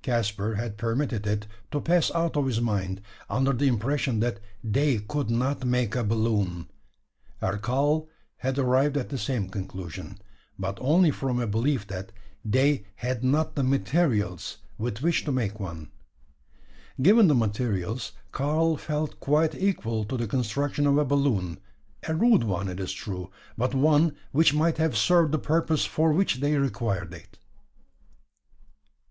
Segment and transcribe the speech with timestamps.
[0.00, 4.96] Caspar had permitted it to pass out of his mind, under the impression that they
[4.96, 6.70] could not make a balloon;
[7.42, 8.08] and Karl
[8.38, 10.16] had arrived at the same conclusion;
[10.58, 12.12] but only from a belief that
[12.42, 15.90] they had not the materials with which to make one.
[17.02, 21.58] Given the materials, Karl felt quite equal to the construction of a balloon
[22.08, 26.10] a rude one, it is true; but one which might have served the purpose for
[26.14, 27.36] which they required it.